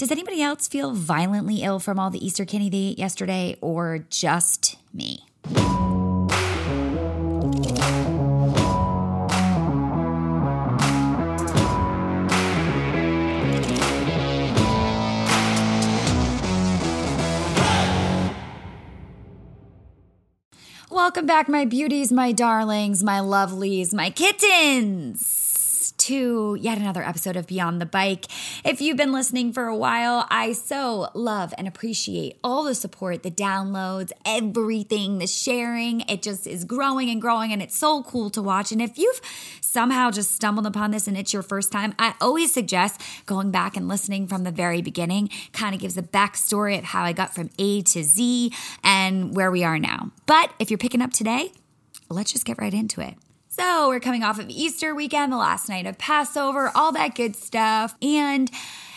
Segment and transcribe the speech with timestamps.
[0.00, 4.06] Does anybody else feel violently ill from all the Easter candy they ate yesterday, or
[4.08, 5.26] just me?
[20.90, 25.49] Welcome back, my beauties, my darlings, my lovelies, my kittens
[26.00, 28.26] to yet another episode of Beyond the Bike.
[28.64, 33.22] If you've been listening for a while, I so love and appreciate all the support,
[33.22, 36.00] the downloads, everything, the sharing.
[36.08, 38.72] It just is growing and growing, and it's so cool to watch.
[38.72, 39.20] And if you've
[39.60, 43.76] somehow just stumbled upon this and it's your first time, I always suggest going back
[43.76, 45.28] and listening from the very beginning.
[45.52, 49.50] Kind of gives a backstory of how I got from A to Z and where
[49.50, 50.12] we are now.
[50.24, 51.52] But if you're picking up today,
[52.08, 53.14] let's just get right into it.
[53.60, 57.36] So, we're coming off of Easter weekend, the last night of Passover, all that good
[57.36, 57.94] stuff.
[58.00, 58.50] And,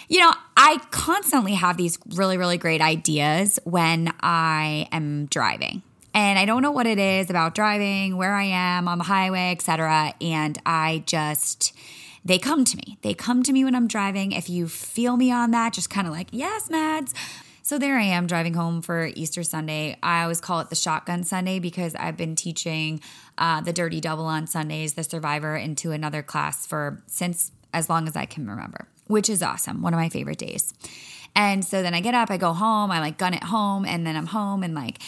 [0.08, 5.82] you know, I constantly have these really, really great ideas when I am driving.
[6.14, 9.52] And I don't know what it is about driving, where I am on the highway,
[9.52, 10.14] etc.
[10.22, 11.74] And I just
[12.24, 12.98] they come to me.
[13.02, 14.32] They come to me when I'm driving.
[14.32, 17.14] If you feel me on that, just kind of like, yes, Mads.
[17.66, 19.98] So there I am driving home for Easter Sunday.
[20.04, 23.00] I always call it the shotgun Sunday because I've been teaching
[23.38, 28.10] uh, the Dirty Double on Sundays, the Survivor, into another class for since as long
[28.10, 29.82] as I can remember, which is awesome.
[29.82, 30.74] One of my favorite days.
[31.38, 34.06] And so then I get up, I go home, I like gun it home, and
[34.06, 35.00] then I'm home and like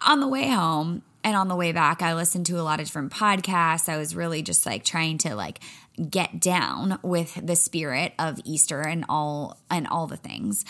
[0.00, 2.86] on the way home, and on the way back i listened to a lot of
[2.86, 3.88] different podcasts.
[3.88, 5.60] I was really just like trying to like
[6.08, 10.64] get down with the spirit of easter and all and all the things.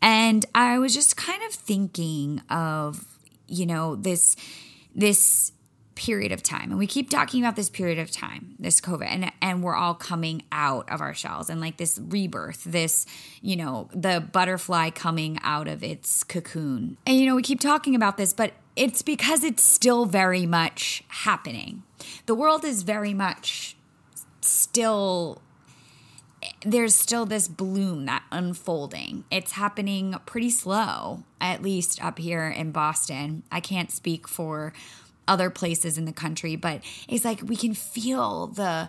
[0.00, 3.04] And i was just kind of thinking of
[3.46, 4.36] you know this
[4.94, 5.52] this
[5.94, 6.70] period of time.
[6.70, 9.94] And we keep talking about this period of time this covid and and we're all
[9.94, 11.50] coming out of our shells.
[11.50, 13.06] And like this rebirth this
[13.40, 16.96] you know the butterfly coming out of its cocoon.
[17.06, 21.04] And you know we keep talking about this but it's because it's still very much
[21.08, 21.82] happening.
[22.26, 23.76] The world is very much
[24.40, 25.42] still
[26.64, 29.24] there's still this bloom that unfolding.
[29.30, 33.44] It's happening pretty slow, at least up here in Boston.
[33.52, 34.72] I can't speak for
[35.28, 38.88] other places in the country, but it's like we can feel the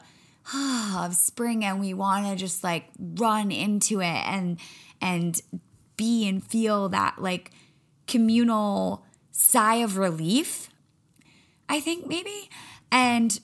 [0.52, 4.60] ah, of spring and we want to just like run into it and
[5.00, 5.42] and
[5.96, 7.52] be and feel that like
[8.08, 10.70] communal sigh of relief,
[11.68, 12.50] I think maybe.
[12.92, 13.38] And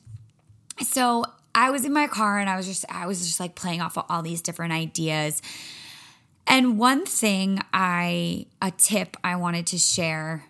[0.81, 3.81] so I was in my car and I was just I was just like playing
[3.81, 5.41] off of all these different ideas.
[6.47, 10.45] And one thing I a tip I wanted to share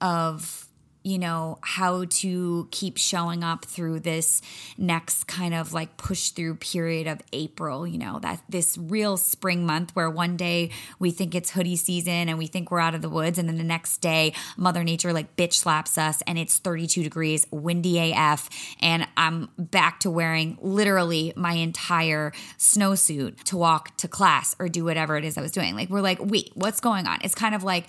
[0.00, 0.68] of
[1.04, 4.40] you know, how to keep showing up through this
[4.78, 9.66] next kind of like push through period of April, you know, that this real spring
[9.66, 13.02] month where one day we think it's hoodie season and we think we're out of
[13.02, 13.38] the woods.
[13.38, 17.46] And then the next day, Mother Nature like bitch slaps us and it's 32 degrees,
[17.50, 18.48] windy AF.
[18.80, 24.84] And I'm back to wearing literally my entire snowsuit to walk to class or do
[24.84, 25.74] whatever it is I was doing.
[25.74, 27.18] Like, we're like, wait, what's going on?
[27.22, 27.88] It's kind of like,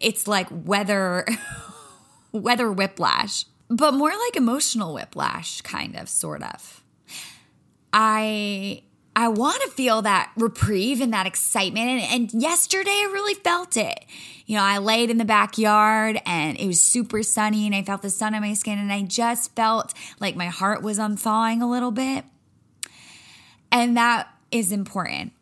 [0.00, 1.26] it's like weather.
[2.36, 6.82] weather whiplash, but more like emotional whiplash, kind of, sort of.
[7.92, 8.82] I
[9.18, 11.88] I want to feel that reprieve and that excitement.
[11.88, 12.02] And,
[12.32, 14.04] and, yesterday I really felt it.
[14.44, 18.02] You know, I laid in the backyard and it was super sunny and I felt
[18.02, 21.70] the sun on my skin and I just felt like my heart was unthawing a
[21.70, 22.26] little bit.
[23.72, 25.32] And that is important.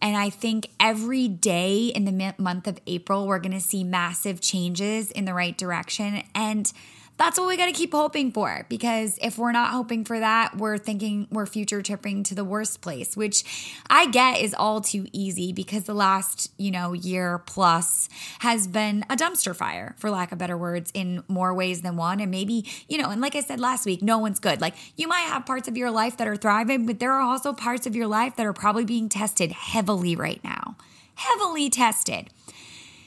[0.00, 4.40] And I think every day in the month of April, we're going to see massive
[4.40, 6.22] changes in the right direction.
[6.34, 6.70] And
[7.18, 10.56] that's what we got to keep hoping for because if we're not hoping for that,
[10.58, 15.06] we're thinking we're future tripping to the worst place, which I get is all too
[15.12, 18.08] easy because the last, you know, year plus
[18.40, 22.20] has been a dumpster fire, for lack of better words, in more ways than one.
[22.20, 24.60] And maybe, you know, and like I said last week, no one's good.
[24.60, 27.52] Like you might have parts of your life that are thriving, but there are also
[27.52, 30.76] parts of your life that are probably being tested heavily right now,
[31.14, 32.28] heavily tested.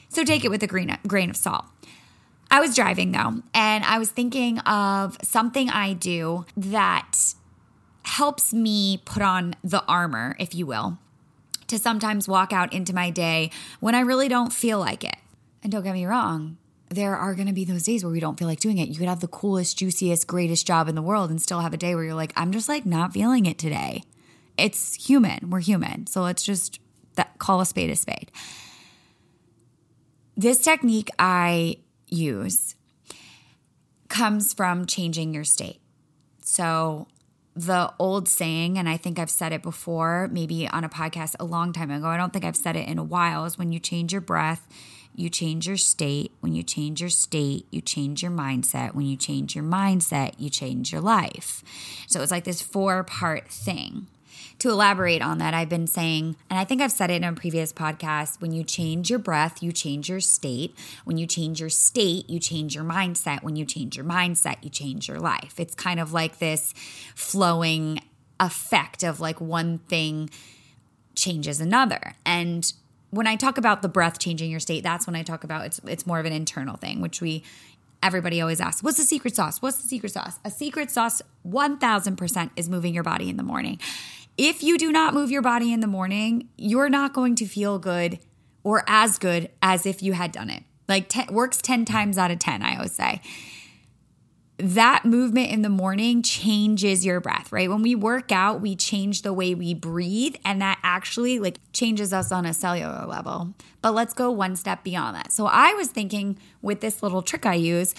[0.08, 1.66] So take it with a grain, grain of salt.
[2.50, 7.34] I was driving though, and I was thinking of something I do that
[8.02, 10.98] helps me put on the armor, if you will,
[11.68, 15.16] to sometimes walk out into my day when I really don't feel like it.
[15.62, 16.56] And don't get me wrong,
[16.88, 18.88] there are going to be those days where we don't feel like doing it.
[18.88, 21.76] You could have the coolest, juiciest, greatest job in the world and still have a
[21.76, 24.02] day where you're like, I'm just like not feeling it today.
[24.58, 25.50] It's human.
[25.50, 26.08] We're human.
[26.08, 26.80] So let's just
[27.14, 28.32] that, call a spade a spade.
[30.36, 31.76] This technique I
[32.12, 32.74] use
[34.08, 35.80] comes from changing your state.
[36.44, 37.06] So,
[37.54, 41.44] the old saying, and I think I've said it before, maybe on a podcast a
[41.44, 42.06] long time ago.
[42.06, 44.68] I don't think I've said it in a while, is when you change your breath,
[45.14, 46.32] you change your state.
[46.40, 48.94] When you change your state, you change your mindset.
[48.94, 51.62] When you change your mindset, you change your life.
[52.06, 54.06] So it's like this four part thing.
[54.60, 57.32] To elaborate on that, I've been saying, and I think I've said it in a
[57.32, 60.74] previous podcast when you change your breath, you change your state.
[61.04, 63.42] When you change your state, you change your mindset.
[63.42, 65.54] When you change your mindset, you change your life.
[65.58, 66.74] It's kind of like this
[67.14, 68.00] flowing
[68.38, 70.30] effect of like one thing
[71.14, 72.14] changes another.
[72.24, 72.72] And
[73.10, 75.80] when I talk about the breath changing your state, that's when I talk about it's
[75.86, 77.42] it's more of an internal thing, which we
[78.02, 79.60] everybody always asks, what's the secret sauce?
[79.60, 80.38] What's the secret sauce?
[80.44, 83.78] A secret sauce 1000% is moving your body in the morning.
[84.42, 87.78] If you do not move your body in the morning, you're not going to feel
[87.78, 88.18] good
[88.64, 90.62] or as good as if you had done it.
[90.88, 93.20] Like ten, works 10 times out of 10, I always say
[94.56, 97.68] that movement in the morning changes your breath, right?
[97.68, 102.12] When we work out, we change the way we breathe, and that actually like changes
[102.12, 103.54] us on a cellular level.
[103.82, 105.32] But let's go one step beyond that.
[105.32, 107.94] So I was thinking with this little trick I use,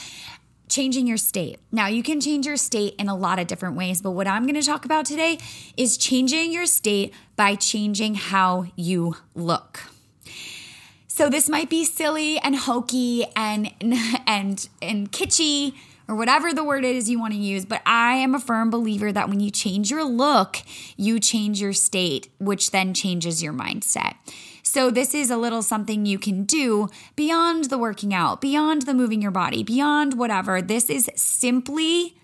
[0.72, 1.60] changing your state.
[1.72, 4.44] Now, you can change your state in a lot of different ways, but what I'm
[4.44, 5.38] going to talk about today
[5.78, 9.84] is changing your state by changing how you look.
[11.08, 13.72] So this might be silly and hokey and
[14.28, 15.76] and and kitschy
[16.08, 17.66] or whatever the word is you want to use.
[17.66, 20.58] But I am a firm believer that when you change your look,
[20.98, 24.16] you change your state, which then changes your mindset.
[24.74, 26.88] So, this is a little something you can do
[27.18, 30.62] beyond the working out, beyond the moving your body, beyond whatever.
[30.62, 32.16] This is simply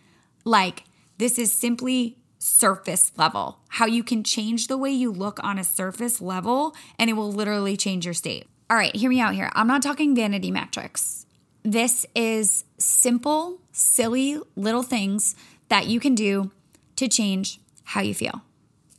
[0.46, 0.86] like,
[1.18, 5.64] this is simply surface level, how you can change the way you look on a
[5.66, 8.48] surface level, and it will literally change your state.
[8.70, 9.52] All right, hear me out here.
[9.52, 11.26] I'm not talking vanity metrics.
[11.64, 15.36] This is simple, silly little things
[15.68, 16.52] that you can do
[16.96, 18.42] to change how you feel.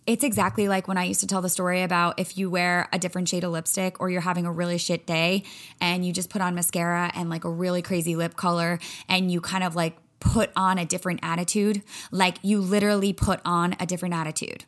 [0.08, 2.99] It's exactly like when I used to tell the story about if you wear a
[2.99, 5.43] different shade of lipstick or you're having a really shit day
[5.82, 9.43] and you just put on mascara and like a really crazy lip color and you
[9.43, 14.14] kind of like put on a different attitude, like you literally put on a different
[14.14, 14.64] attitude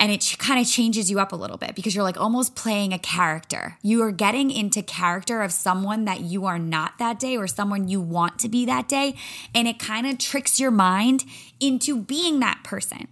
[0.00, 2.94] and it kind of changes you up a little bit because you're like almost playing
[2.94, 3.76] a character.
[3.82, 7.88] You are getting into character of someone that you are not that day or someone
[7.88, 9.14] you want to be that day.
[9.54, 11.24] And it kind of tricks your mind
[11.60, 13.08] into being that person.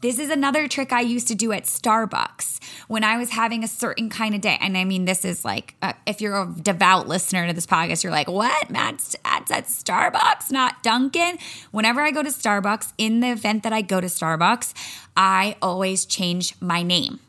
[0.00, 3.68] This is another trick I used to do at Starbucks when I was having a
[3.68, 4.58] certain kind of day.
[4.60, 8.02] And I mean, this is like, uh, if you're a devout listener to this podcast,
[8.02, 8.70] you're like, what?
[8.70, 11.38] Mads, Mads at Starbucks, not Dunkin'.
[11.70, 14.74] Whenever I go to Starbucks, in the event that I go to Starbucks,
[15.16, 17.20] I always change my name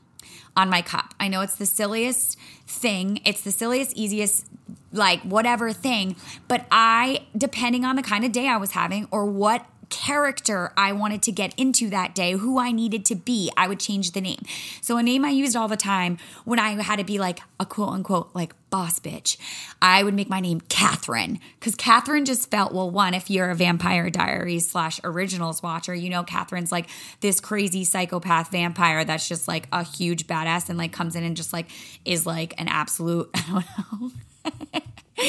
[0.55, 1.13] on my cup.
[1.19, 4.45] I know it's the silliest thing, it's the silliest, easiest
[4.91, 6.15] like whatever thing.
[6.47, 10.91] But I, depending on the kind of day I was having or what character I
[10.91, 14.21] wanted to get into that day, who I needed to be, I would change the
[14.21, 14.41] name.
[14.81, 17.65] So a name I used all the time when I had to be like a
[17.65, 19.37] quote unquote like boss bitch,
[19.83, 22.89] I would make my name Catherine because Catherine just felt well.
[22.89, 26.89] One, if you're a Vampire Diaries slash Originals watcher, you know Catherine's like
[27.21, 31.37] this crazy psychopath vampire that's just like a huge badass and like comes in and
[31.37, 31.67] just like
[32.03, 34.11] is like an absolute I don't know.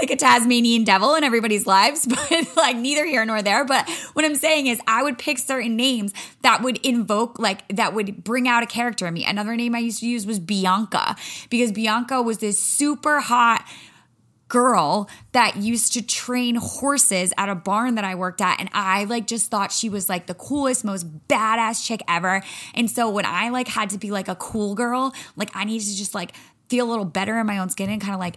[0.00, 3.64] like a Tasmanian devil in everybody's lives, but like neither here nor there.
[3.64, 6.12] But what I'm saying is, I would pick certain names
[6.42, 9.24] that would invoke, like, that would bring out a character in me.
[9.24, 11.16] Another name I used to use was Bianca
[11.48, 13.64] because Bianca was this super hot
[14.50, 19.04] girl that used to train horses at a barn that I worked at and I
[19.04, 22.42] like just thought she was like the coolest most badass chick ever
[22.74, 25.86] and so when I like had to be like a cool girl like I needed
[25.86, 26.32] to just like
[26.70, 28.36] feel a little better in my own skin and kind of like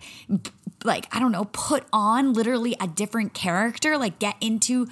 [0.83, 4.87] like I don't know, put on literally a different character, like get into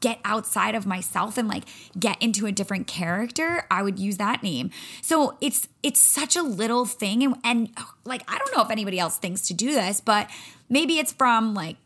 [0.00, 1.64] get outside of myself and like
[1.98, 4.70] get into a different character, I would use that name.
[5.02, 7.70] So it's it's such a little thing and, and
[8.04, 10.28] like I don't know if anybody else thinks to do this, but
[10.68, 11.76] maybe it's from like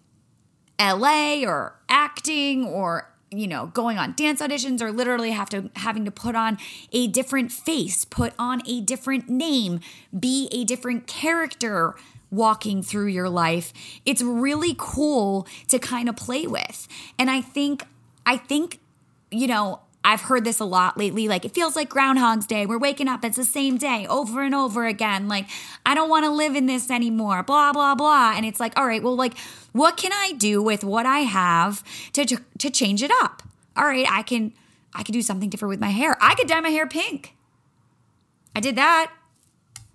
[0.80, 6.04] LA or acting or you know going on dance auditions or literally have to having
[6.04, 6.58] to put on
[6.92, 9.80] a different face put on a different name
[10.18, 11.94] be a different character
[12.30, 13.72] walking through your life.
[14.06, 16.86] It's really cool to kind of play with.
[17.18, 17.84] And i think
[18.26, 18.78] i think
[19.30, 21.28] you know I've heard this a lot lately.
[21.28, 22.64] Like, it feels like Groundhog's Day.
[22.64, 25.28] We're waking up, it's the same day over and over again.
[25.28, 25.46] Like,
[25.84, 28.32] I don't want to live in this anymore, blah, blah, blah.
[28.34, 29.36] And it's like, all right, well, like,
[29.72, 33.42] what can I do with what I have to, to, change it up?
[33.76, 34.52] All right, I can
[34.94, 36.16] I can do something different with my hair.
[36.20, 37.36] I could dye my hair pink.
[38.56, 39.12] I did that.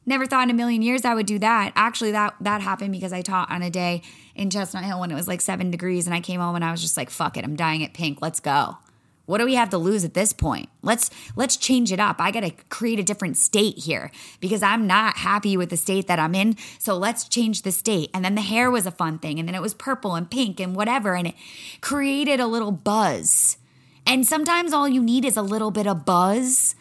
[0.05, 1.74] Never thought in a million years I would do that.
[1.75, 4.01] Actually, that that happened because I taught on a day
[4.35, 6.71] in Chestnut Hill when it was like seven degrees, and I came home and I
[6.71, 8.19] was just like, "Fuck it, I'm dyeing it pink.
[8.21, 8.77] Let's go."
[9.25, 10.70] What do we have to lose at this point?
[10.82, 12.17] Let's let's change it up.
[12.20, 16.08] I got to create a different state here because I'm not happy with the state
[16.08, 16.58] that I'm in.
[16.77, 18.12] So let's change the state.
[18.13, 20.60] And then the hair was a fun thing and then it was purple and pink
[20.60, 21.36] and whatever and it
[21.82, 23.58] created a little buzz.
[24.05, 26.75] And sometimes all you need is a little bit of buzz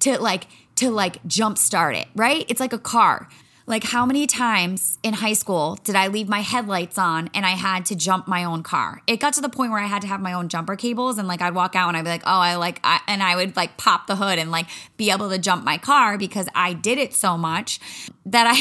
[0.00, 2.46] to like to like jumpstart it, right?
[2.48, 3.28] It's like a car.
[3.70, 7.50] Like, how many times in high school did I leave my headlights on and I
[7.50, 9.00] had to jump my own car?
[9.06, 11.28] It got to the point where I had to have my own jumper cables and
[11.28, 13.54] like I'd walk out and I'd be like, oh, I like, I, and I would
[13.54, 16.98] like pop the hood and like be able to jump my car because I did
[16.98, 17.78] it so much
[18.26, 18.54] that I,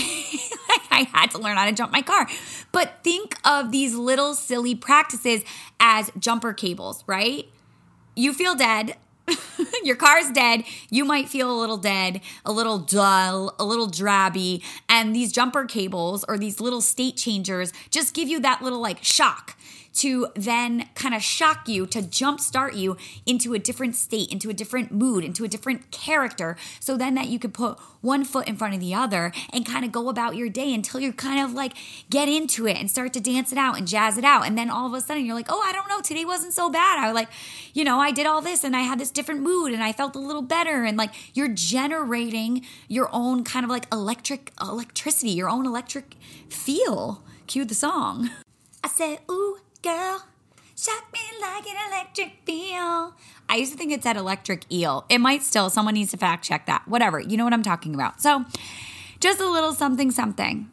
[0.91, 2.27] I had to learn how to jump my car.
[2.71, 5.41] But think of these little silly practices
[5.79, 7.47] as jumper cables, right?
[8.15, 8.95] You feel dead
[9.83, 10.63] your car's dead.
[10.89, 14.63] You might feel a little dead, a little dull, a little drabby.
[14.87, 19.03] And these jumper cables or these little state changers just give you that little like
[19.03, 19.55] shock
[19.95, 24.53] to then kind of shock you, to jumpstart you into a different state, into a
[24.53, 26.55] different mood, into a different character.
[26.79, 29.83] So then that you could put one foot in front of the other and kind
[29.83, 31.73] of go about your day until you kind of like
[32.09, 34.45] get into it and start to dance it out and jazz it out.
[34.47, 36.69] And then all of a sudden you're like, oh, I don't know, today wasn't so
[36.69, 36.99] bad.
[36.99, 37.29] I like,
[37.73, 40.15] you know, I did all this and I had this different mood and I felt
[40.15, 40.83] a little better.
[40.85, 46.15] And like you're generating your own kind of like electric electricity, your own electric
[46.49, 47.23] feel.
[47.47, 48.29] Cue the song.
[48.83, 50.25] I said, ooh, girl.
[50.75, 53.13] Shock me like an electric feel.
[53.49, 55.05] I used to think it said electric eel.
[55.09, 55.69] It might still.
[55.69, 56.87] Someone needs to fact check that.
[56.87, 57.19] Whatever.
[57.19, 58.21] You know what I'm talking about.
[58.21, 58.45] So,
[59.19, 60.71] just a little something, something.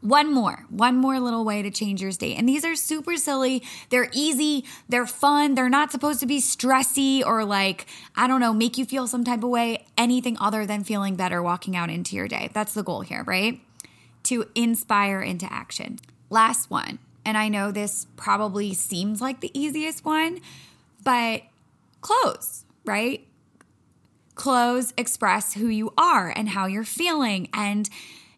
[0.00, 2.38] One more, one more little way to change your state.
[2.38, 3.64] And these are super silly.
[3.90, 4.64] They're easy.
[4.88, 5.56] They're fun.
[5.56, 9.24] They're not supposed to be stressy or like, I don't know, make you feel some
[9.24, 12.50] type of way, anything other than feeling better walking out into your day.
[12.52, 13.60] That's the goal here, right?
[14.24, 15.98] To inspire into action.
[16.30, 20.40] Last one and I know this probably seems like the easiest one,
[21.04, 21.42] but
[22.00, 23.26] clothes, right?
[24.34, 27.50] Clothes express who you are and how you're feeling.
[27.52, 27.90] And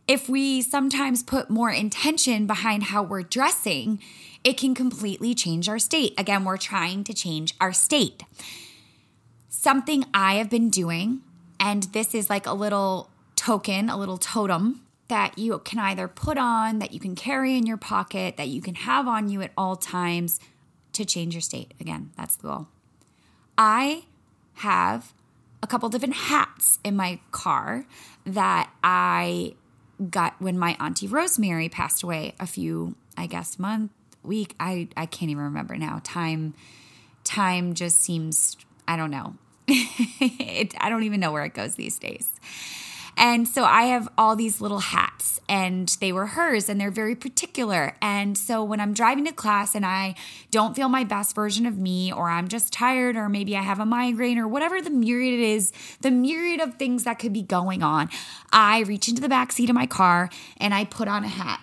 [0.09, 4.01] if we sometimes put more intention behind how we're dressing,
[4.43, 6.13] it can completely change our state.
[6.19, 8.25] Again, we're trying to change our state.
[9.49, 11.21] Something I have been doing,
[11.61, 16.39] and this is like a little token, a little totem that you can either put
[16.39, 19.51] on, that you can carry in your pocket, that you can have on you at
[19.57, 20.41] all times
[20.93, 21.75] to change your state.
[21.81, 22.69] Again, that's the goal.
[23.59, 24.05] I
[24.55, 25.13] have
[25.63, 27.87] a couple different hats in my car
[28.25, 29.55] that I
[30.09, 33.91] got when my auntie Rosemary passed away a few, I guess, month,
[34.23, 34.55] week.
[34.61, 36.01] I, I can't even remember now.
[36.05, 36.55] Time
[37.25, 39.35] time just seems I don't know.
[39.69, 42.29] it, I don't even know where it goes these days.
[43.21, 47.15] And so I have all these little hats and they were hers and they're very
[47.15, 47.95] particular.
[48.01, 50.15] And so when I'm driving to class and I
[50.51, 53.79] don't feel my best version of me or I'm just tired or maybe I have
[53.79, 57.83] a migraine or whatever the myriad is, the myriad of things that could be going
[57.83, 58.09] on,
[58.53, 61.61] I reach into the back seat of my car and I put on a hat.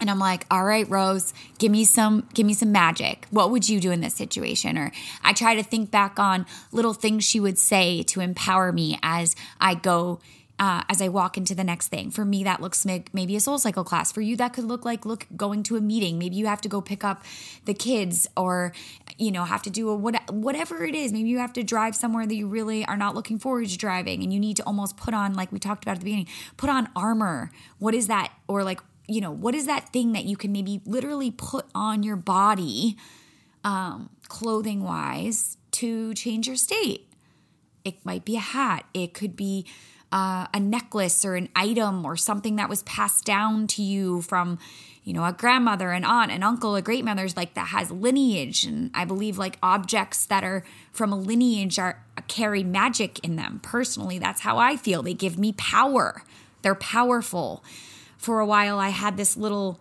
[0.00, 3.26] And I'm like, all right, Rose, give me some, give me some magic.
[3.30, 4.78] What would you do in this situation?
[4.78, 4.92] Or
[5.24, 9.34] I try to think back on little things she would say to empower me as
[9.60, 10.20] I go
[10.58, 12.10] uh, as I walk into the next thing.
[12.10, 14.12] For me, that looks like maybe a SoulCycle class.
[14.12, 16.18] For you, that could look like look going to a meeting.
[16.18, 17.24] Maybe you have to go pick up
[17.64, 18.72] the kids, or
[19.18, 21.12] you know have to do a what, whatever it is.
[21.12, 24.22] Maybe you have to drive somewhere that you really are not looking forward to driving,
[24.22, 26.70] and you need to almost put on like we talked about at the beginning, put
[26.70, 27.50] on armor.
[27.78, 28.32] What is that?
[28.46, 32.04] Or like you know what is that thing that you can maybe literally put on
[32.04, 32.96] your body,
[33.64, 37.08] um, clothing wise, to change your state.
[37.84, 38.86] It might be a hat.
[38.94, 39.66] It could be
[40.14, 44.60] uh, a necklace or an item or something that was passed down to you from
[45.02, 48.64] you know a grandmother an aunt an uncle a great mother's like that has lineage.
[48.64, 53.60] And i believe like objects that are from a lineage are carry magic in them.
[53.64, 55.02] Personally that's how i feel.
[55.02, 56.22] They give me power.
[56.62, 57.64] They're powerful.
[58.16, 59.80] For a while i had this little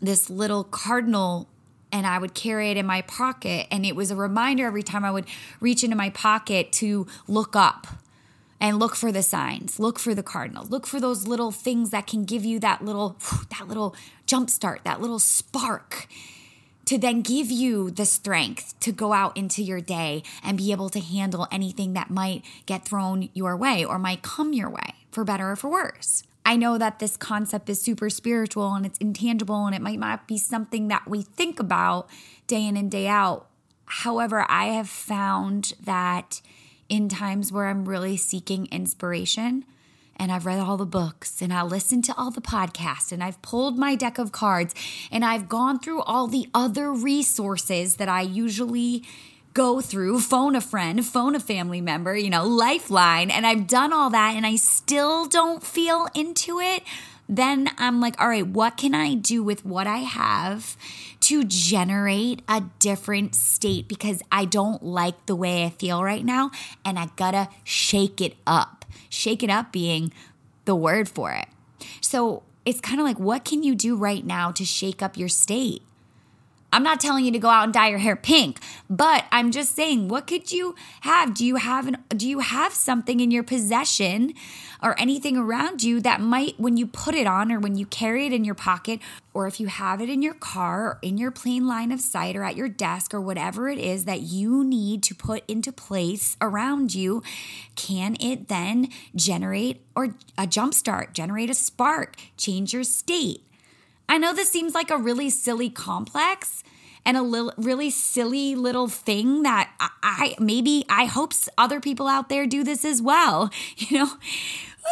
[0.00, 1.48] this little cardinal
[1.92, 3.66] and I would carry it in my pocket.
[3.68, 5.26] And it was a reminder every time I would
[5.58, 7.88] reach into my pocket to look up
[8.60, 12.06] and look for the signs look for the cardinals look for those little things that
[12.06, 13.16] can give you that little
[13.58, 13.94] that little
[14.26, 16.06] jump start that little spark
[16.84, 20.90] to then give you the strength to go out into your day and be able
[20.90, 25.24] to handle anything that might get thrown your way or might come your way for
[25.24, 29.66] better or for worse I know that this concept is super spiritual and it's intangible
[29.66, 32.08] and it might not be something that we think about
[32.46, 33.46] day in and day out.
[33.84, 36.40] However, I have found that
[36.90, 39.64] in times where I'm really seeking inspiration.
[40.16, 43.40] And I've read all the books and I listened to all the podcasts and I've
[43.40, 44.74] pulled my deck of cards
[45.10, 49.02] and I've gone through all the other resources that I usually
[49.54, 53.92] go through, phone a friend, phone a family member, you know, lifeline, and I've done
[53.92, 56.82] all that and I still don't feel into it,
[57.30, 60.76] then I'm like, all right, what can I do with what I have
[61.20, 66.50] to generate a different state because I don't like the way I feel right now
[66.84, 68.84] and I gotta shake it up.
[69.08, 70.12] Shake it up being
[70.64, 71.46] the word for it.
[72.00, 75.28] So it's kind of like, what can you do right now to shake up your
[75.28, 75.82] state?
[76.72, 79.74] I'm not telling you to go out and dye your hair pink, but I'm just
[79.74, 81.34] saying, what could you have?
[81.34, 84.34] Do you have an do you have something in your possession
[84.82, 88.26] or anything around you that might when you put it on or when you carry
[88.26, 89.00] it in your pocket
[89.34, 92.36] or if you have it in your car or in your plain line of sight
[92.36, 96.36] or at your desk or whatever it is that you need to put into place
[96.40, 97.22] around you,
[97.76, 103.42] can it then generate or a jump start, generate a spark, change your state?
[104.10, 106.64] I know this seems like a really silly complex
[107.06, 112.08] and a little, really silly little thing that I, I maybe I hope other people
[112.08, 113.50] out there do this as well.
[113.76, 114.10] You know,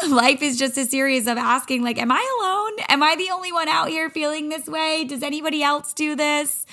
[0.08, 2.86] life is just a series of asking like am I alone?
[2.88, 5.04] Am I the only one out here feeling this way?
[5.04, 6.64] Does anybody else do this?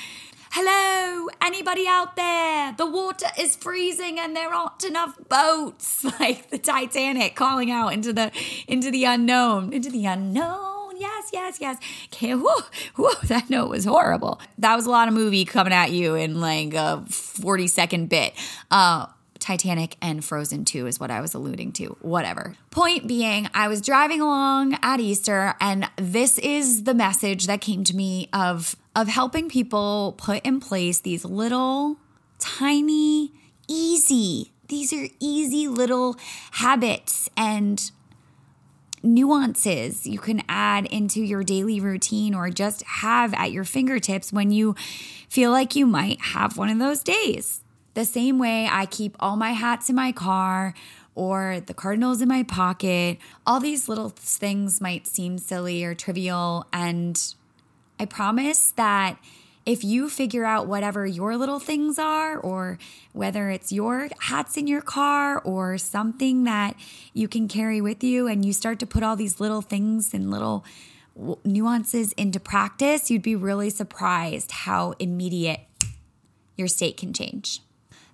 [0.52, 2.76] Hello, anybody out there?
[2.78, 6.06] The water is freezing and there aren't enough boats.
[6.20, 8.32] Like the Titanic calling out into the
[8.68, 11.78] into the unknown, into the unknown yes, yes, yes.
[12.14, 12.56] Okay, whoo,
[13.26, 14.40] that note was horrible.
[14.58, 18.34] That was a lot of movie coming at you in like a 40 second bit.
[18.72, 19.08] Uh,
[19.40, 21.98] Titanic and Frozen 2 is what I was alluding to.
[22.02, 22.56] Whatever.
[22.72, 27.84] Point being, I was driving along at Easter and this is the message that came
[27.84, 31.98] to me of of helping people put in place these little
[32.40, 33.34] tiny
[33.68, 36.16] easy these are easy little
[36.52, 37.92] habits and
[39.06, 44.52] nuances you can add into your daily routine or just have at your fingertips when
[44.52, 44.76] you
[45.30, 47.62] feel like you might have one of those days.
[47.94, 50.74] The same way I keep all my hats in my car
[51.14, 53.18] or the cardinals in my pocket.
[53.48, 56.66] All these little things might seem silly or trivial.
[56.74, 57.18] And
[58.00, 59.18] I promise that
[59.66, 62.78] if you figure out whatever your little things are, or
[63.14, 66.76] whether it's your hats in your car or something that
[67.14, 70.30] you can carry with you, and you start to put all these little things and
[70.30, 70.64] little
[71.44, 75.62] nuances into practice, you'd be really surprised how immediate
[76.58, 77.62] your state can change.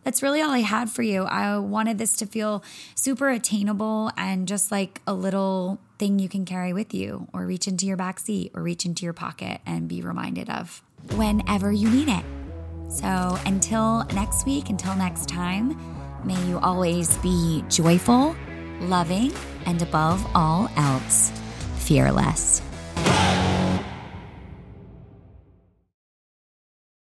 [0.03, 1.23] That's really all I had for you.
[1.23, 2.63] I wanted this to feel
[2.95, 7.67] super attainable and just like a little thing you can carry with you or reach
[7.67, 10.81] into your back seat or reach into your pocket and be reminded of
[11.15, 12.23] whenever you need it.
[12.89, 15.77] So until next week, until next time,
[16.25, 18.35] may you always be joyful,
[18.81, 19.31] loving,
[19.65, 21.31] and above all else,
[21.77, 22.61] fearless.